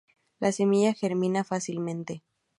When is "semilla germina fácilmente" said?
0.51-2.23